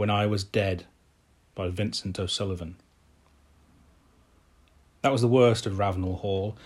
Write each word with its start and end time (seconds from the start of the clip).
When 0.00 0.08
I 0.08 0.24
Was 0.24 0.44
Dead 0.44 0.86
by 1.54 1.68
Vincent 1.68 2.18
O'Sullivan. 2.18 2.76
That 5.02 5.12
was 5.12 5.20
the 5.20 5.28
worst 5.28 5.66
of 5.66 5.78
Ravenel 5.78 6.16
Hall. 6.16 6.56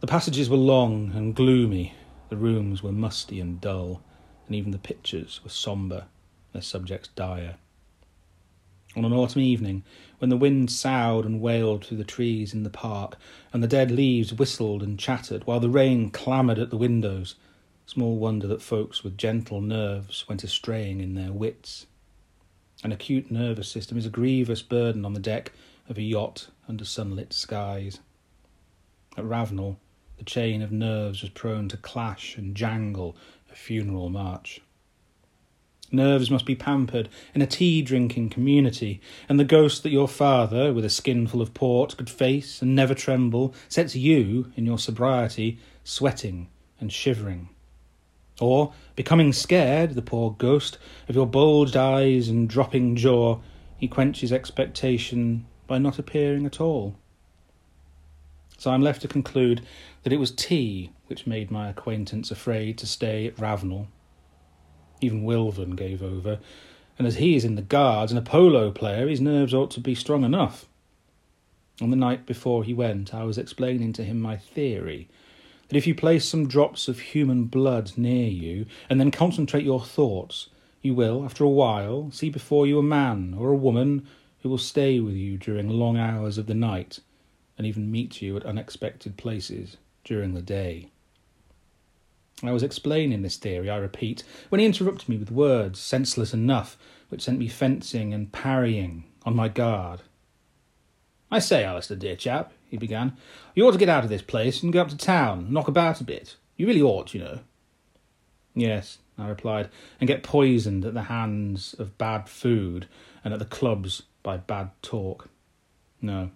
The 0.00 0.08
passages 0.08 0.50
were 0.50 0.56
long 0.56 1.12
and 1.14 1.32
gloomy, 1.32 1.94
the 2.28 2.36
rooms 2.36 2.82
were 2.82 2.90
musty 2.90 3.38
and 3.38 3.60
dull, 3.60 4.02
and 4.48 4.56
even 4.56 4.72
the 4.72 4.78
pictures 4.78 5.40
were 5.44 5.50
sombre, 5.50 6.08
their 6.52 6.60
subjects 6.60 7.08
dire. 7.14 7.54
On 8.96 9.04
an 9.04 9.12
autumn 9.12 9.42
evening, 9.42 9.84
when 10.18 10.30
the 10.30 10.36
wind 10.36 10.72
soughed 10.72 11.24
and 11.24 11.40
wailed 11.40 11.84
through 11.84 11.98
the 11.98 12.02
trees 12.02 12.52
in 12.52 12.64
the 12.64 12.68
park, 12.68 13.16
and 13.52 13.62
the 13.62 13.68
dead 13.68 13.92
leaves 13.92 14.34
whistled 14.34 14.82
and 14.82 14.98
chattered, 14.98 15.46
while 15.46 15.60
the 15.60 15.70
rain 15.70 16.10
clamoured 16.10 16.58
at 16.58 16.70
the 16.70 16.76
windows, 16.76 17.36
small 17.86 18.18
wonder 18.18 18.48
that 18.48 18.60
folks 18.60 19.04
with 19.04 19.16
gentle 19.16 19.60
nerves 19.60 20.28
went 20.28 20.42
astraying 20.42 21.00
in 21.00 21.14
their 21.14 21.30
wits. 21.30 21.86
An 22.84 22.92
acute 22.92 23.30
nervous 23.30 23.68
system 23.68 23.96
is 23.96 24.06
a 24.06 24.10
grievous 24.10 24.62
burden 24.62 25.04
on 25.04 25.14
the 25.14 25.20
deck 25.20 25.52
of 25.88 25.96
a 25.96 26.02
yacht 26.02 26.48
under 26.68 26.84
sunlit 26.84 27.32
skies. 27.32 28.00
At 29.16 29.24
Ravenel, 29.24 29.78
the 30.18 30.24
chain 30.24 30.60
of 30.60 30.70
nerves 30.70 31.22
was 31.22 31.30
prone 31.30 31.68
to 31.68 31.76
clash 31.76 32.36
and 32.36 32.54
jangle 32.54 33.16
a 33.50 33.54
funeral 33.54 34.10
march. 34.10 34.60
Nerves 35.92 36.30
must 36.30 36.44
be 36.44 36.56
pampered 36.56 37.08
in 37.34 37.40
a 37.40 37.46
tea 37.46 37.80
drinking 37.80 38.30
community, 38.30 39.00
and 39.28 39.38
the 39.38 39.44
ghost 39.44 39.82
that 39.82 39.90
your 39.90 40.08
father, 40.08 40.72
with 40.72 40.84
a 40.84 40.90
skinful 40.90 41.40
of 41.40 41.54
port, 41.54 41.96
could 41.96 42.10
face 42.10 42.60
and 42.60 42.74
never 42.74 42.94
tremble, 42.94 43.54
sets 43.68 43.94
you, 43.94 44.52
in 44.56 44.66
your 44.66 44.78
sobriety, 44.78 45.58
sweating 45.84 46.48
and 46.80 46.92
shivering. 46.92 47.48
Or, 48.40 48.72
becoming 48.94 49.32
scared, 49.32 49.94
the 49.94 50.02
poor 50.02 50.32
ghost, 50.32 50.78
of 51.08 51.14
your 51.14 51.26
bulged 51.26 51.76
eyes 51.76 52.28
and 52.28 52.48
dropping 52.48 52.96
jaw, 52.96 53.38
he 53.78 53.88
quenches 53.88 54.32
expectation 54.32 55.46
by 55.66 55.78
not 55.78 55.98
appearing 55.98 56.44
at 56.46 56.60
all. 56.60 56.96
So 58.58 58.70
I'm 58.70 58.82
left 58.82 59.02
to 59.02 59.08
conclude 59.08 59.62
that 60.02 60.12
it 60.12 60.20
was 60.20 60.30
tea 60.30 60.90
which 61.06 61.26
made 61.26 61.50
my 61.50 61.68
acquaintance 61.68 62.30
afraid 62.30 62.78
to 62.78 62.86
stay 62.86 63.26
at 63.26 63.38
Ravenel. 63.38 63.88
Even 65.00 65.24
Wilvan 65.24 65.76
gave 65.76 66.02
over, 66.02 66.38
and 66.98 67.06
as 67.06 67.16
he 67.16 67.36
is 67.36 67.44
in 67.44 67.54
the 67.54 67.62
Guards 67.62 68.12
and 68.12 68.18
a 68.18 68.22
polo 68.22 68.70
player, 68.70 69.08
his 69.08 69.20
nerves 69.20 69.52
ought 69.52 69.70
to 69.72 69.80
be 69.80 69.94
strong 69.94 70.24
enough. 70.24 70.66
On 71.80 71.90
the 71.90 71.96
night 71.96 72.24
before 72.24 72.64
he 72.64 72.72
went, 72.72 73.14
I 73.14 73.24
was 73.24 73.36
explaining 73.36 73.92
to 73.94 74.04
him 74.04 74.20
my 74.20 74.36
theory 74.36 75.08
that 75.68 75.76
if 75.76 75.86
you 75.86 75.94
place 75.94 76.24
some 76.24 76.46
drops 76.46 76.88
of 76.88 76.98
human 76.98 77.44
blood 77.44 77.92
near 77.96 78.28
you 78.28 78.66
and 78.88 79.00
then 79.00 79.10
concentrate 79.10 79.64
your 79.64 79.80
thoughts, 79.80 80.48
you 80.82 80.94
will, 80.94 81.24
after 81.24 81.44
a 81.44 81.48
while, 81.48 82.10
see 82.12 82.30
before 82.30 82.66
you 82.66 82.78
a 82.78 82.82
man 82.82 83.34
or 83.38 83.50
a 83.50 83.56
woman 83.56 84.06
who 84.40 84.48
will 84.48 84.58
stay 84.58 85.00
with 85.00 85.14
you 85.14 85.36
during 85.36 85.68
long 85.68 85.96
hours 85.96 86.38
of 86.38 86.46
the 86.46 86.54
night 86.54 87.00
and 87.58 87.66
even 87.66 87.90
meet 87.90 88.22
you 88.22 88.36
at 88.36 88.46
unexpected 88.46 89.16
places 89.16 89.76
during 90.04 90.34
the 90.34 90.42
day. 90.42 90.90
I 92.42 92.52
was 92.52 92.62
explaining 92.62 93.22
this 93.22 93.36
theory, 93.36 93.70
I 93.70 93.78
repeat, 93.78 94.22
when 94.50 94.60
he 94.60 94.66
interrupted 94.66 95.08
me 95.08 95.16
with 95.16 95.30
words 95.30 95.80
senseless 95.80 96.34
enough, 96.34 96.76
which 97.08 97.22
sent 97.22 97.38
me 97.38 97.48
fencing 97.48 98.12
and 98.12 98.30
parrying 98.30 99.04
on 99.24 99.34
my 99.34 99.48
guard. 99.48 100.02
I 101.30 101.38
say, 101.38 101.64
Alistair, 101.64 101.96
dear 101.96 102.14
chap, 102.14 102.52
he 102.68 102.76
began, 102.76 103.16
you 103.54 103.66
ought 103.66 103.72
to 103.72 103.78
get 103.78 103.88
out 103.88 104.04
of 104.04 104.10
this 104.10 104.22
place 104.22 104.62
and 104.62 104.72
go 104.72 104.80
up 104.80 104.88
to 104.88 104.96
town, 104.96 105.52
knock 105.52 105.68
about 105.68 106.00
a 106.00 106.04
bit. 106.04 106.36
You 106.56 106.66
really 106.66 106.82
ought, 106.82 107.14
you 107.14 107.20
know. 107.20 107.40
Yes, 108.54 108.98
I 109.18 109.28
replied, 109.28 109.68
and 110.00 110.08
get 110.08 110.22
poisoned 110.22 110.84
at 110.84 110.94
the 110.94 111.02
hands 111.04 111.74
of 111.78 111.98
bad 111.98 112.28
food 112.28 112.88
and 113.22 113.32
at 113.32 113.38
the 113.38 113.44
clubs 113.44 114.02
by 114.22 114.36
bad 114.36 114.70
talk. 114.82 115.28
No. 116.00 116.30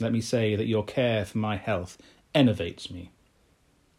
Let 0.00 0.12
me 0.12 0.20
say 0.20 0.56
that 0.56 0.66
your 0.66 0.84
care 0.84 1.24
for 1.24 1.38
my 1.38 1.56
health 1.56 1.98
enervates 2.34 2.90
me. 2.90 3.10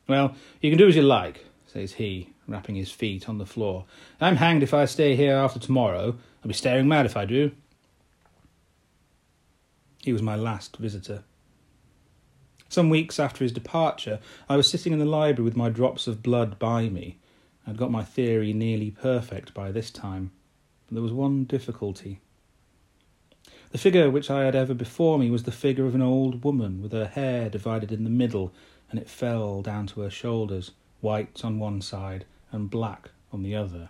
Well, 0.07 0.35
you 0.61 0.71
can 0.71 0.79
do 0.79 0.87
as 0.87 0.95
you 0.95 1.01
like, 1.03 1.45
says 1.67 1.93
he, 1.93 2.29
rapping 2.47 2.75
his 2.75 2.91
feet 2.91 3.29
on 3.29 3.37
the 3.37 3.45
floor. 3.45 3.85
I'm 4.19 4.37
hanged 4.37 4.63
if 4.63 4.73
I 4.73 4.85
stay 4.85 5.15
here 5.15 5.35
after 5.35 5.59
tomorrow. 5.59 6.17
I'll 6.43 6.47
be 6.47 6.53
staring 6.53 6.87
mad 6.87 7.05
if 7.05 7.15
I 7.15 7.25
do. 7.25 7.51
He 10.01 10.13
was 10.13 10.21
my 10.21 10.35
last 10.35 10.77
visitor. 10.77 11.23
Some 12.69 12.89
weeks 12.89 13.19
after 13.19 13.43
his 13.43 13.51
departure, 13.51 14.19
I 14.47 14.55
was 14.55 14.69
sitting 14.69 14.93
in 14.93 14.99
the 14.99 15.05
library 15.05 15.43
with 15.43 15.57
my 15.57 15.69
drops 15.69 16.07
of 16.07 16.23
blood 16.23 16.59
by 16.59 16.87
me. 16.87 17.17
I'd 17.65 17.77
got 17.77 17.91
my 17.91 18.03
theory 18.03 18.53
nearly 18.53 18.91
perfect 18.91 19.53
by 19.53 19.71
this 19.71 19.91
time, 19.91 20.31
but 20.87 20.95
there 20.95 21.03
was 21.03 21.11
one 21.11 21.45
difficulty. 21.45 22.21
The 23.71 23.77
figure 23.77 24.09
which 24.09 24.29
I 24.29 24.45
had 24.45 24.55
ever 24.55 24.73
before 24.73 25.19
me 25.19 25.29
was 25.29 25.43
the 25.43 25.51
figure 25.51 25.85
of 25.85 25.95
an 25.95 26.01
old 26.01 26.43
woman 26.43 26.81
with 26.81 26.91
her 26.91 27.07
hair 27.07 27.49
divided 27.49 27.91
in 27.91 28.03
the 28.03 28.09
middle 28.09 28.53
and 28.89 28.99
it 28.99 29.09
fell 29.09 29.61
down 29.61 29.85
to 29.87 30.01
her 30.01 30.09
shoulders, 30.09 30.71
white 31.01 31.43
on 31.43 31.59
one 31.59 31.81
side 31.81 32.25
and 32.51 32.69
black 32.69 33.09
on 33.31 33.43
the 33.43 33.55
other. 33.55 33.89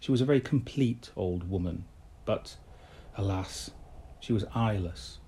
She 0.00 0.10
was 0.10 0.20
a 0.20 0.26
very 0.26 0.40
complete 0.40 1.10
old 1.16 1.48
woman, 1.48 1.84
but, 2.24 2.56
alas, 3.16 3.70
she 4.20 4.32
was 4.32 4.44
eyeless, 4.54 5.18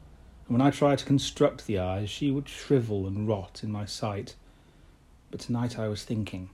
and 0.47 0.56
when 0.56 0.66
I 0.66 0.71
tried 0.71 0.99
to 0.99 1.04
construct 1.04 1.66
the 1.66 1.78
eyes, 1.78 2.09
she 2.09 2.31
would 2.31 2.49
shrivel 2.49 3.06
and 3.06 3.28
rot 3.28 3.60
in 3.62 3.71
my 3.71 3.84
sight. 3.84 4.34
But 5.31 5.41
tonight 5.41 5.78
I 5.78 5.88
was 5.88 6.04
thinking, 6.04 6.50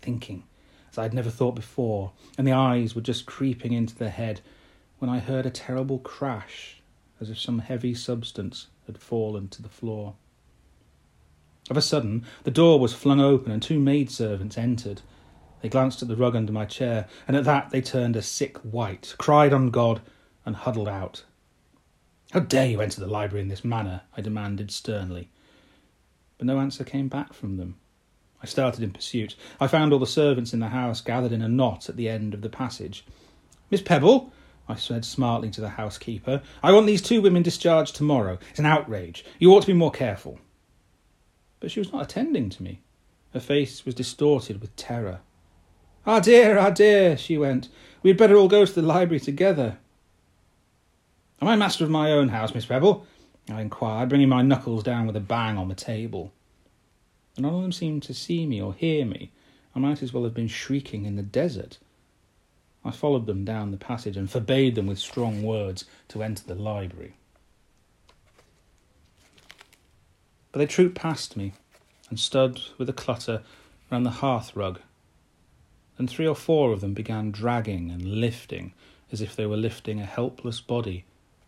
thinking, 0.00 0.44
as 0.90 0.98
I 0.98 1.04
had 1.04 1.14
never 1.14 1.30
thought 1.30 1.54
before, 1.54 2.12
and 2.36 2.46
the 2.46 2.52
eyes 2.52 2.94
were 2.94 3.00
just 3.00 3.26
creeping 3.26 3.72
into 3.72 3.94
the 3.94 4.10
head 4.10 4.40
when 4.98 5.08
I 5.08 5.20
heard 5.20 5.46
a 5.46 5.50
terrible 5.50 5.98
crash, 5.98 6.82
as 7.20 7.30
if 7.30 7.38
some 7.38 7.60
heavy 7.60 7.94
substance 7.94 8.66
had 8.86 8.98
fallen 8.98 9.48
to 9.48 9.62
the 9.62 9.68
floor. 9.68 10.14
Of 11.70 11.76
a 11.76 11.82
sudden, 11.82 12.24
the 12.42 12.50
door 12.50 12.80
was 12.80 12.92
flung 12.92 13.20
open 13.20 13.52
and 13.52 13.62
two 13.62 13.78
maidservants 13.78 14.58
entered. 14.58 15.00
They 15.60 15.68
glanced 15.68 16.02
at 16.02 16.08
the 16.08 16.16
rug 16.16 16.34
under 16.34 16.52
my 16.52 16.64
chair, 16.64 17.08
and 17.28 17.36
at 17.36 17.44
that 17.44 17.70
they 17.70 17.80
turned 17.80 18.16
a 18.16 18.22
sick 18.22 18.58
white, 18.58 19.14
cried 19.16 19.52
on 19.52 19.70
God, 19.70 20.02
and 20.44 20.56
huddled 20.56 20.88
out. 20.88 21.24
How 22.32 22.40
dare 22.40 22.66
you 22.66 22.80
enter 22.80 23.00
the 23.00 23.06
library 23.06 23.42
in 23.42 23.48
this 23.48 23.64
manner? 23.64 24.02
I 24.16 24.20
demanded 24.20 24.70
sternly. 24.70 25.30
But 26.38 26.46
no 26.46 26.58
answer 26.58 26.84
came 26.84 27.08
back 27.08 27.32
from 27.32 27.56
them. 27.56 27.76
I 28.42 28.46
started 28.46 28.82
in 28.82 28.90
pursuit. 28.90 29.36
I 29.60 29.66
found 29.66 29.92
all 29.92 29.98
the 29.98 30.06
servants 30.06 30.52
in 30.52 30.60
the 30.60 30.68
house 30.68 31.00
gathered 31.00 31.32
in 31.32 31.42
a 31.42 31.48
knot 31.48 31.88
at 31.88 31.96
the 31.96 32.08
end 32.08 32.34
of 32.34 32.42
the 32.42 32.48
passage. 32.48 33.04
Miss 33.70 33.82
Pebble, 33.82 34.32
I 34.68 34.74
said 34.74 35.04
smartly 35.04 35.50
to 35.50 35.60
the 35.60 35.70
housekeeper, 35.70 36.42
I 36.62 36.72
want 36.72 36.86
these 36.86 37.02
two 37.02 37.22
women 37.22 37.42
discharged 37.42 37.94
tomorrow. 37.94 38.38
It's 38.50 38.58
an 38.58 38.66
outrage. 38.66 39.24
You 39.38 39.52
ought 39.52 39.60
to 39.60 39.66
be 39.68 39.72
more 39.72 39.92
careful 39.92 40.38
but 41.62 41.70
she 41.70 41.78
was 41.78 41.92
not 41.92 42.02
attending 42.02 42.50
to 42.50 42.62
me. 42.62 42.80
Her 43.32 43.38
face 43.38 43.86
was 43.86 43.94
distorted 43.94 44.60
with 44.60 44.74
terror. 44.74 45.20
Ah, 46.04 46.18
dear, 46.18 46.58
ah, 46.58 46.70
dear, 46.70 47.16
she 47.16 47.38
went. 47.38 47.68
We 48.02 48.10
had 48.10 48.16
better 48.16 48.34
all 48.34 48.48
go 48.48 48.66
to 48.66 48.72
the 48.72 48.82
library 48.82 49.20
together. 49.20 49.78
Am 51.42 51.48
I 51.48 51.56
master 51.56 51.82
of 51.82 51.90
my 51.90 52.12
own 52.12 52.28
house, 52.28 52.54
Miss 52.54 52.66
Pebble? 52.66 53.04
I 53.50 53.62
inquired, 53.62 54.10
bringing 54.10 54.28
my 54.28 54.42
knuckles 54.42 54.84
down 54.84 55.08
with 55.08 55.16
a 55.16 55.20
bang 55.20 55.58
on 55.58 55.66
the 55.66 55.74
table. 55.74 56.32
none 57.36 57.52
of 57.52 57.62
them 57.62 57.72
seemed 57.72 58.04
to 58.04 58.14
see 58.14 58.46
me 58.46 58.62
or 58.62 58.74
hear 58.74 59.04
me. 59.04 59.32
I 59.74 59.80
might 59.80 60.04
as 60.04 60.12
well 60.12 60.22
have 60.22 60.34
been 60.34 60.46
shrieking 60.46 61.04
in 61.04 61.16
the 61.16 61.22
desert. 61.24 61.78
I 62.84 62.92
followed 62.92 63.26
them 63.26 63.44
down 63.44 63.72
the 63.72 63.76
passage 63.76 64.16
and 64.16 64.30
forbade 64.30 64.76
them 64.76 64.86
with 64.86 65.00
strong 65.00 65.42
words 65.42 65.84
to 66.10 66.22
enter 66.22 66.44
the 66.46 66.54
library. 66.54 67.16
But 70.52 70.60
they 70.60 70.66
trooped 70.66 70.94
past 70.94 71.36
me 71.36 71.54
and 72.08 72.20
stood 72.20 72.60
with 72.78 72.88
a 72.88 72.92
clutter 72.92 73.42
round 73.90 74.06
the 74.06 74.10
hearth 74.10 74.54
rug. 74.54 74.78
And 75.98 76.08
three 76.08 76.28
or 76.28 76.36
four 76.36 76.70
of 76.70 76.80
them 76.80 76.94
began 76.94 77.32
dragging 77.32 77.90
and 77.90 78.04
lifting 78.04 78.74
as 79.10 79.20
if 79.20 79.34
they 79.34 79.44
were 79.44 79.56
lifting 79.56 80.00
a 80.00 80.06
helpless 80.06 80.60
body 80.60 81.04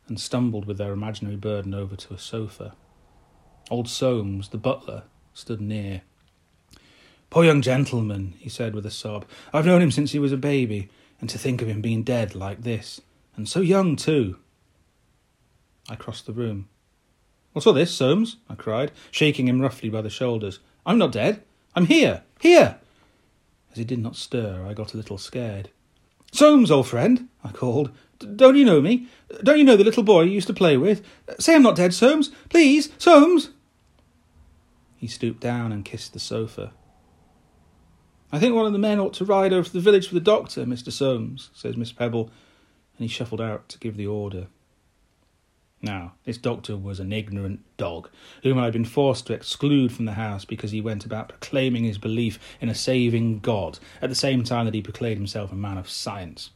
and 0.09 0.21
stumbled 0.21 0.67
with 0.67 0.79
their 0.79 0.93
imaginary 0.93 1.37
burden 1.37 1.75
over 1.75 1.97
to 1.97 2.15
a 2.15 2.19
sofa. 2.19 2.75
Old 3.71 3.89
Soames, 3.89 4.51
the 4.51 4.59
butler, 4.59 5.05
stood 5.33 5.61
near. 5.61 6.03
Poor 7.31 7.45
young 7.45 7.63
gentleman, 7.63 8.35
he 8.39 8.49
said 8.49 8.75
with 8.75 8.87
a 8.87 8.91
sob. 8.91 9.25
I've 9.53 9.67
known 9.67 9.83
him 9.83 9.91
since 9.91 10.13
he 10.13 10.19
was 10.19 10.33
a 10.33 10.37
baby, 10.37 10.89
and 11.21 11.29
to 11.31 11.39
think 11.39 11.63
of 11.63 11.69
him 11.69 11.81
being 11.81 12.03
dead 12.03 12.35
like 12.35 12.63
this, 12.63 13.01
and 13.37 13.49
so 13.49 13.61
young 13.61 13.97
too. 13.97 14.39
I 15.89 15.97
crossed 15.97 16.27
the 16.27 16.33
room. 16.33 16.69
What's 17.53 17.67
all 17.67 17.73
this, 17.73 17.95
Soames? 17.95 18.37
I 18.49 18.55
cried, 18.55 18.93
shaking 19.11 19.49
him 19.49 19.61
roughly 19.61 19.89
by 19.89 20.03
the 20.03 20.11
shoulders. 20.11 20.61
I'm 20.85 20.99
not 20.99 21.13
dead. 21.13 21.43
I'm 21.75 21.87
here. 21.87 22.23
Here. 22.41 22.79
As 23.73 23.79
he 23.79 23.85
did 23.85 23.99
not 23.99 24.17
stir, 24.17 24.65
I 24.69 24.75
got 24.75 24.95
a 24.95 24.97
little 24.97 25.19
scared. 25.19 25.71
Soames, 26.33 26.71
old 26.71 26.89
friend, 26.89 27.29
I 27.43 27.51
called. 27.51 27.91
Don't 28.25 28.57
you 28.57 28.65
know 28.65 28.81
me? 28.81 29.09
Don't 29.43 29.59
you 29.59 29.65
know 29.65 29.77
the 29.77 29.85
little 29.85 30.03
boy 30.03 30.23
you 30.23 30.33
used 30.33 30.47
to 30.47 30.55
play 30.55 30.77
with? 30.77 31.05
Say 31.39 31.55
I'm 31.55 31.63
not 31.63 31.77
dead, 31.77 31.95
Soames. 31.95 32.31
Please, 32.49 32.91
Soames. 32.99 33.51
He 34.97 35.07
stooped 35.07 35.41
down 35.41 35.73
and 35.73 35.85
kissed 35.85 36.13
the 36.13 36.21
sofa. 36.21 36.73
I 38.33 38.39
think 38.39 38.55
one 38.55 38.67
of 38.67 38.73
the 38.73 38.79
men 38.79 38.99
ought 38.99 39.15
to 39.15 39.25
ride 39.25 39.53
over 39.53 39.67
to 39.67 39.73
the 39.73 39.81
village 39.81 40.09
for 40.09 40.15
the 40.15 40.21
doctor, 40.21 40.65
Mr. 40.65 40.91
Soames, 40.91 41.51
says 41.55 41.77
Miss 41.77 41.93
Pebble, 41.93 42.31
and 42.97 43.05
he 43.05 43.09
shuffled 43.09 43.41
out 43.41 43.69
to 43.69 43.79
give 43.79 43.97
the 43.97 44.07
order. 44.07 44.49
Now, 45.85 46.15
this 46.25 46.39
doctor 46.39 46.77
was 46.79 46.99
an 46.99 47.13
ignorant 47.13 47.61
dog, 47.77 48.09
whom 48.43 48.59
I 48.59 48.65
had 48.65 48.73
been 48.73 48.87
forced 48.87 49.27
to 49.27 49.35
exclude 49.35 49.93
from 49.93 50.07
the 50.07 50.13
house 50.13 50.47
because 50.47 50.71
he 50.71 50.81
went 50.81 51.05
about 51.05 51.29
proclaiming 51.29 51.85
his 51.85 51.99
belief 51.99 52.39
in 52.61 52.71
a 52.71 52.75
saving 52.75 53.41
God, 53.41 53.79
at 54.01 54.09
the 54.09 54.15
same 54.15 54.43
time 54.45 54.65
that 54.65 54.75
he 54.75 54.81
proclaimed 54.81 55.19
himself 55.19 55.53
a 55.53 55.55
man 55.55 55.77
of 55.77 55.91
science. 55.91 56.51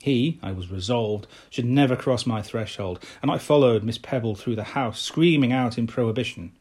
He, 0.00 0.38
I 0.42 0.52
was 0.52 0.70
resolved, 0.70 1.26
should 1.50 1.64
never 1.64 1.96
cross 1.96 2.24
my 2.24 2.40
threshold, 2.40 3.04
and 3.20 3.30
I 3.30 3.38
followed 3.38 3.82
Miss 3.82 3.98
Pebble 3.98 4.36
through 4.36 4.56
the 4.56 4.64
house, 4.64 5.00
screaming 5.00 5.52
out 5.52 5.76
in 5.76 5.86
prohibition. 5.86 6.52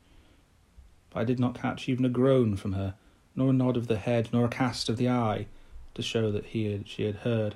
But 1.11 1.19
I 1.19 1.23
did 1.23 1.39
not 1.39 1.59
catch 1.59 1.87
even 1.87 2.03
a 2.03 2.09
groan 2.09 2.55
from 2.55 2.73
her, 2.73 2.95
nor 3.35 3.51
a 3.51 3.53
nod 3.53 3.77
of 3.77 3.87
the 3.87 3.97
head, 3.97 4.29
nor 4.33 4.45
a 4.45 4.49
cast 4.49 4.89
of 4.89 4.97
the 4.97 5.09
eye, 5.09 5.45
to 5.93 6.01
show 6.01 6.31
that 6.31 6.47
he 6.47 6.71
had, 6.71 6.87
she 6.87 7.03
had 7.03 7.17
heard. 7.17 7.55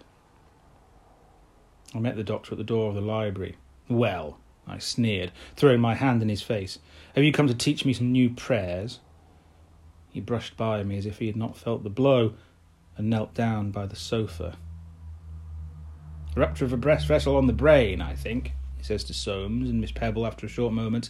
I 1.94 2.00
met 2.00 2.16
the 2.16 2.24
doctor 2.24 2.54
at 2.54 2.57
the 2.57 2.63
door 2.63 2.89
of 2.89 2.95
the 2.95 3.01
library. 3.01 3.57
Well, 3.89 4.38
I 4.68 4.78
sneered, 4.78 5.31
throwing 5.56 5.81
my 5.81 5.95
hand 5.95 6.22
in 6.22 6.30
his 6.30 6.44
face, 6.44 6.78
have 7.16 7.24
you 7.24 7.31
come 7.31 7.48
to 7.48 7.56
teach 7.56 7.86
me 7.86 7.94
some 7.94 8.12
new 8.12 8.30
prayers? 8.30 9.00
He 10.10 10.22
brushed 10.22 10.56
by 10.56 10.83
me 10.83 10.98
as 10.98 11.06
if 11.06 11.18
he 11.19 11.28
had 11.28 11.36
not 11.36 11.57
felt 11.57 11.83
the 11.83 11.89
blow, 11.89 12.36
and 12.98 13.10
knelt 13.10 13.33
down 13.33 13.72
by 13.72 13.88
the 13.88 13.95
sofa. 13.95 14.57
Rupture 16.36 16.63
of 16.63 16.72
a 16.72 16.78
breast 16.78 17.07
vessel 17.07 17.36
on 17.36 17.48
the 17.48 17.54
brain, 17.54 18.01
I 18.01 18.13
think, 18.13 18.54
he 18.78 18.83
says 18.83 19.04
to 19.06 19.13
Soames 19.13 19.69
and 19.69 19.81
Miss 19.81 19.92
Pebble 19.92 20.25
after 20.25 20.45
a 20.45 20.50
short 20.50 20.72
moment. 20.72 21.10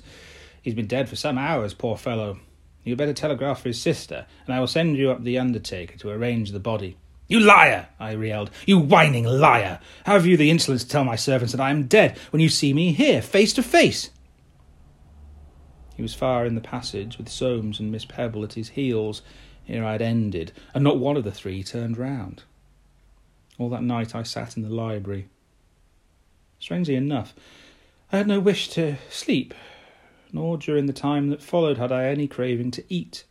He's 0.62 0.74
been 0.74 0.88
dead 0.88 1.08
for 1.08 1.16
some 1.16 1.38
hours, 1.38 1.76
poor 1.76 1.96
fellow. 1.96 2.40
You'd 2.84 2.98
better 2.98 3.14
telegraph 3.14 3.62
for 3.62 3.70
his 3.70 3.80
sister, 3.80 4.26
and 4.46 4.56
I 4.56 4.60
will 4.60 4.68
send 4.68 4.98
you 4.98 5.12
up 5.12 5.24
the 5.24 5.38
undertaker 5.38 5.96
to 6.00 6.10
arrange 6.10 6.52
the 6.52 6.60
body. 6.60 6.98
You 7.28 7.40
liar! 7.40 7.88
I 8.00 8.16
yelled. 8.16 8.50
You 8.66 8.80
whining 8.80 9.26
liar! 9.26 9.80
Have 10.06 10.26
you 10.26 10.38
the 10.38 10.50
insolence 10.50 10.84
to 10.84 10.90
tell 10.90 11.04
my 11.04 11.16
servants 11.16 11.54
that 11.54 11.62
I 11.62 11.70
am 11.70 11.88
dead 11.88 12.18
when 12.32 12.42
you 12.42 12.50
see 12.50 12.74
me 12.74 12.92
here, 12.92 13.22
face 13.22 13.54
to 13.54 13.64
face? 13.64 14.10
He 15.96 16.02
was 16.02 16.16
far 16.16 16.48
in 16.48 16.56
the 16.56 16.62
passage 16.62 17.20
with 17.20 17.30
Soames 17.30 17.80
and 17.80 17.92
Miss 17.92 18.06
Pebble 18.06 18.44
at 18.44 18.54
his 18.54 18.70
heels 18.70 19.22
ere 19.70 19.86
I 19.86 19.92
had 19.92 20.02
ended, 20.02 20.52
and 20.74 20.84
not 20.84 20.98
one 20.98 21.16
of 21.16 21.24
the 21.24 21.32
three 21.32 21.64
turned 21.64 21.98
round. 21.98 22.44
All 23.62 23.70
that 23.70 23.84
night 23.84 24.16
I 24.16 24.24
sat 24.24 24.58
in 24.58 24.64
the 24.64 24.70
library. 24.70 25.28
Strangely 26.58 26.96
enough, 26.96 27.36
I 28.12 28.18
had 28.18 28.28
no 28.28 28.40
wish 28.40 28.70
to 28.70 28.96
sleep, 29.12 29.54
nor 30.34 30.58
during 30.58 30.88
the 30.88 30.94
time 30.94 31.30
that 31.30 31.44
followed 31.44 31.78
had 31.78 31.92
I 31.92 32.06
any 32.06 32.28
craving 32.28 32.72
to 32.72 32.84
eat. 32.90 33.24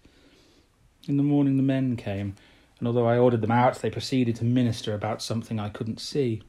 In 1.08 1.16
the 1.16 1.24
morning 1.24 1.56
the 1.56 1.64
men 1.64 1.96
came 1.96 2.36
and 2.78 2.86
although 2.86 3.08
I 3.08 3.18
ordered 3.18 3.40
them 3.40 3.50
out, 3.50 3.82
they 3.82 3.90
proceeded 3.90 4.36
to 4.36 4.44
minister 4.44 4.94
about 4.94 5.20
something 5.20 5.58
I 5.58 5.68
couldn't 5.68 5.98
see. 6.00 6.42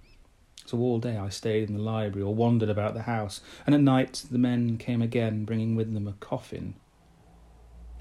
So 0.67 0.77
all 0.77 0.99
day 0.99 1.17
I 1.17 1.29
stayed 1.29 1.67
in 1.67 1.75
the 1.75 1.81
library 1.81 2.23
or 2.23 2.35
wandered 2.35 2.69
about 2.69 2.93
the 2.93 3.01
house, 3.01 3.41
and 3.65 3.73
at 3.73 3.81
night 3.81 4.25
the 4.29 4.37
men 4.37 4.77
came 4.77 5.01
again, 5.01 5.43
bringing 5.43 5.75
with 5.75 5.91
them 5.91 6.07
a 6.07 6.13
coffin. 6.13 6.75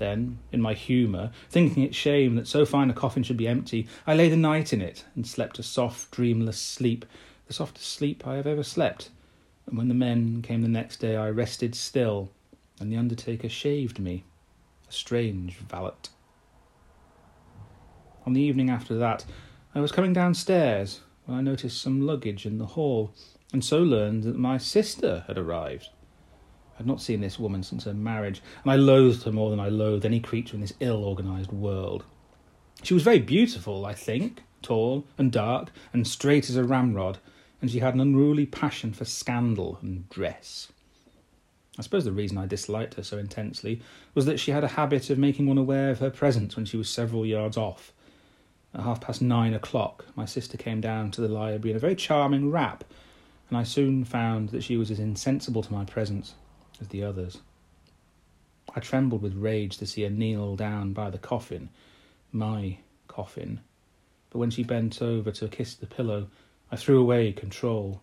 Then, 0.00 0.38
in 0.50 0.62
my 0.62 0.72
humour, 0.72 1.30
thinking 1.50 1.82
it 1.82 1.94
shame 1.94 2.34
that 2.36 2.48
so 2.48 2.64
fine 2.64 2.88
a 2.88 2.94
coffin 2.94 3.22
should 3.22 3.36
be 3.36 3.46
empty, 3.46 3.86
I 4.06 4.14
lay 4.14 4.30
the 4.30 4.36
night 4.36 4.72
in 4.72 4.80
it 4.80 5.04
and 5.14 5.26
slept 5.26 5.58
a 5.58 5.62
soft, 5.62 6.10
dreamless 6.10 6.58
sleep, 6.58 7.04
the 7.46 7.52
softest 7.52 7.92
sleep 7.92 8.26
I 8.26 8.36
have 8.36 8.46
ever 8.46 8.62
slept. 8.62 9.10
And 9.66 9.76
when 9.76 9.88
the 9.88 9.94
men 9.94 10.40
came 10.40 10.62
the 10.62 10.68
next 10.68 11.00
day, 11.00 11.16
I 11.16 11.28
rested 11.28 11.74
still, 11.74 12.30
and 12.80 12.90
the 12.90 12.96
undertaker 12.96 13.50
shaved 13.50 13.98
me, 13.98 14.24
a 14.88 14.92
strange 14.92 15.58
valet. 15.58 15.92
On 18.24 18.32
the 18.32 18.40
evening 18.40 18.70
after 18.70 18.96
that, 18.96 19.26
I 19.74 19.80
was 19.80 19.92
coming 19.92 20.14
downstairs 20.14 21.00
when 21.26 21.36
I 21.36 21.42
noticed 21.42 21.78
some 21.78 22.06
luggage 22.06 22.46
in 22.46 22.56
the 22.56 22.72
hall, 22.72 23.12
and 23.52 23.62
so 23.62 23.82
learned 23.82 24.22
that 24.22 24.38
my 24.38 24.56
sister 24.56 25.24
had 25.26 25.36
arrived. 25.36 25.90
I 26.80 26.82
had 26.82 26.86
not 26.86 27.02
seen 27.02 27.20
this 27.20 27.38
woman 27.38 27.62
since 27.62 27.84
her 27.84 27.92
marriage, 27.92 28.40
and 28.64 28.72
I 28.72 28.76
loathed 28.76 29.24
her 29.24 29.32
more 29.32 29.50
than 29.50 29.60
I 29.60 29.68
loathed 29.68 30.06
any 30.06 30.18
creature 30.18 30.54
in 30.54 30.62
this 30.62 30.72
ill 30.80 31.04
organised 31.04 31.52
world. 31.52 32.04
She 32.82 32.94
was 32.94 33.02
very 33.02 33.18
beautiful, 33.18 33.84
I 33.84 33.92
think, 33.92 34.44
tall 34.62 35.04
and 35.18 35.30
dark 35.30 35.72
and 35.92 36.06
straight 36.06 36.48
as 36.48 36.56
a 36.56 36.64
ramrod, 36.64 37.18
and 37.60 37.70
she 37.70 37.80
had 37.80 37.92
an 37.92 38.00
unruly 38.00 38.46
passion 38.46 38.94
for 38.94 39.04
scandal 39.04 39.78
and 39.82 40.08
dress. 40.08 40.72
I 41.78 41.82
suppose 41.82 42.06
the 42.06 42.12
reason 42.12 42.38
I 42.38 42.46
disliked 42.46 42.94
her 42.94 43.02
so 43.02 43.18
intensely 43.18 43.82
was 44.14 44.24
that 44.24 44.40
she 44.40 44.50
had 44.50 44.64
a 44.64 44.68
habit 44.68 45.10
of 45.10 45.18
making 45.18 45.46
one 45.46 45.58
aware 45.58 45.90
of 45.90 45.98
her 45.98 46.08
presence 46.08 46.56
when 46.56 46.64
she 46.64 46.78
was 46.78 46.88
several 46.88 47.26
yards 47.26 47.58
off, 47.58 47.92
at 48.72 48.80
half 48.80 49.02
past 49.02 49.20
nine 49.20 49.52
o'clock, 49.52 50.06
my 50.16 50.24
sister 50.24 50.56
came 50.56 50.80
down 50.80 51.10
to 51.10 51.20
the 51.20 51.28
library 51.28 51.72
in 51.72 51.76
a 51.76 51.80
very 51.80 51.94
charming 51.94 52.50
wrap, 52.50 52.84
and 53.50 53.58
I 53.58 53.64
soon 53.64 54.02
found 54.02 54.48
that 54.48 54.64
she 54.64 54.78
was 54.78 54.90
as 54.90 54.98
insensible 54.98 55.62
to 55.62 55.72
my 55.74 55.84
presence 55.84 56.36
as 56.80 56.88
the 56.88 57.02
others. 57.02 57.38
I 58.74 58.80
trembled 58.80 59.22
with 59.22 59.34
rage 59.34 59.78
to 59.78 59.86
see 59.86 60.02
her 60.02 60.10
kneel 60.10 60.56
down 60.56 60.92
by 60.92 61.10
the 61.10 61.18
coffin, 61.18 61.70
my 62.32 62.78
coffin, 63.08 63.60
but 64.30 64.38
when 64.38 64.50
she 64.50 64.62
bent 64.62 65.02
over 65.02 65.32
to 65.32 65.48
kiss 65.48 65.74
the 65.74 65.86
pillow, 65.86 66.28
I 66.70 66.76
threw 66.76 67.00
away 67.00 67.32
control. 67.32 68.00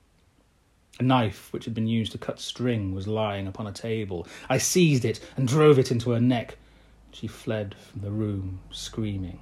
A 0.99 1.03
knife 1.03 1.53
which 1.53 1.65
had 1.65 1.73
been 1.73 1.87
used 1.87 2.11
to 2.11 2.17
cut 2.17 2.39
string 2.39 2.93
was 2.93 3.07
lying 3.07 3.47
upon 3.47 3.67
a 3.67 3.71
table. 3.71 4.27
I 4.49 4.57
seized 4.57 5.05
it 5.05 5.19
and 5.37 5.47
drove 5.47 5.79
it 5.79 5.91
into 5.91 6.11
her 6.11 6.19
neck. 6.19 6.57
She 7.11 7.27
fled 7.27 7.75
from 7.79 8.01
the 8.01 8.11
room, 8.11 8.59
screaming. 8.71 9.39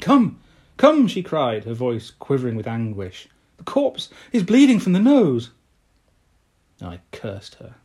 Come, 0.00 0.40
come, 0.76 1.06
she 1.06 1.22
cried, 1.22 1.64
her 1.64 1.74
voice 1.74 2.10
quivering 2.10 2.56
with 2.56 2.66
anguish. 2.66 3.28
The 3.58 3.64
corpse 3.64 4.08
is 4.32 4.42
bleeding 4.42 4.80
from 4.80 4.94
the 4.94 4.98
nose. 4.98 5.50
I 6.82 7.00
cursed 7.12 7.56
her. 7.56 7.76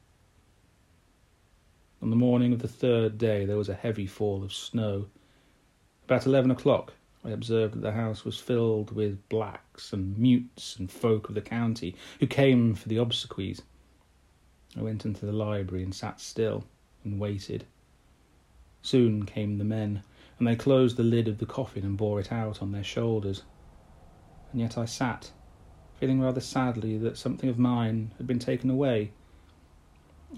On 2.06 2.12
the 2.12 2.16
morning 2.16 2.54
of 2.54 2.60
the 2.60 2.68
third 2.68 3.18
day, 3.18 3.46
there 3.46 3.58
was 3.58 3.68
a 3.68 3.74
heavy 3.74 4.06
fall 4.06 4.44
of 4.44 4.54
snow. 4.54 5.08
About 6.04 6.28
eleven 6.28 6.52
o'clock, 6.52 6.94
I 7.24 7.32
observed 7.32 7.74
that 7.74 7.82
the 7.82 7.94
house 7.94 8.24
was 8.24 8.40
filled 8.40 8.92
with 8.92 9.28
blacks 9.28 9.92
and 9.92 10.16
mutes 10.16 10.76
and 10.76 10.92
folk 10.92 11.30
of 11.30 11.34
the 11.34 11.42
county 11.42 11.96
who 12.20 12.28
came 12.28 12.76
for 12.76 12.90
the 12.90 12.98
obsequies. 12.98 13.64
I 14.78 14.84
went 14.84 15.04
into 15.04 15.26
the 15.26 15.32
library 15.32 15.84
and 15.84 15.96
sat 15.96 16.22
still 16.22 16.66
and 17.04 17.20
waited. 17.20 17.66
Soon 18.84 19.26
came 19.26 19.58
the 19.58 19.64
men 19.64 20.04
and 20.38 20.48
they 20.48 20.56
closed 20.56 20.98
the 20.98 21.04
lid 21.04 21.28
of 21.28 21.40
the 21.40 21.48
coffin 21.48 21.84
and 21.84 21.98
bore 21.98 22.20
it 22.20 22.32
out 22.32 22.62
on 22.62 22.72
their 22.72 22.84
shoulders. 22.84 23.42
And 24.52 24.62
yet 24.62 24.78
I 24.78 24.86
sat, 24.86 25.32
feeling 26.00 26.22
rather 26.22 26.40
sadly 26.40 27.00
that 27.00 27.18
something 27.18 27.50
of 27.50 27.58
mine 27.58 28.14
had 28.20 28.28
been 28.28 28.38
taken 28.38 28.70
away. 28.70 29.10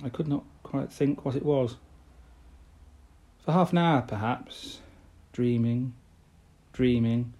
I 0.03 0.09
could 0.09 0.27
not 0.27 0.43
quite 0.63 0.91
think 0.91 1.25
what 1.25 1.35
it 1.35 1.45
was. 1.45 1.75
For 3.39 3.51
half 3.51 3.71
an 3.71 3.77
hour, 3.77 4.01
perhaps, 4.01 4.79
dreaming, 5.31 5.93
dreaming, 6.73 7.33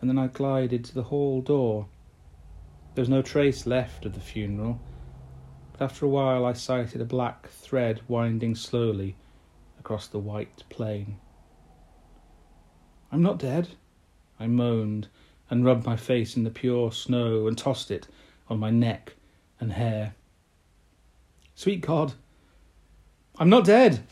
and 0.00 0.10
then 0.10 0.18
I 0.18 0.26
glided 0.26 0.84
to 0.84 0.94
the 0.94 1.04
hall 1.04 1.40
door. 1.40 1.86
There 2.94 3.02
was 3.02 3.08
no 3.08 3.22
trace 3.22 3.66
left 3.66 4.04
of 4.04 4.14
the 4.14 4.20
funeral, 4.20 4.80
but 5.72 5.84
after 5.84 6.04
a 6.04 6.08
while 6.08 6.44
I 6.44 6.52
sighted 6.52 7.00
a 7.00 7.06
black 7.06 7.48
thread 7.48 8.00
winding 8.08 8.54
slowly 8.54 9.16
across 9.78 10.06
the 10.06 10.18
white 10.18 10.64
plain. 10.68 11.18
I'm 13.10 13.22
not 13.22 13.38
dead, 13.38 13.68
I 14.38 14.46
moaned, 14.46 15.08
and 15.48 15.64
rubbed 15.64 15.86
my 15.86 15.96
face 15.96 16.36
in 16.36 16.44
the 16.44 16.50
pure 16.50 16.92
snow 16.92 17.46
and 17.46 17.56
tossed 17.56 17.90
it 17.90 18.08
on 18.48 18.58
my 18.58 18.70
neck 18.70 19.14
and 19.60 19.72
hair. 19.72 20.14
Sweet 21.54 21.80
God, 21.80 22.14
I'm 23.38 23.48
not 23.48 23.64
dead! 23.64 24.02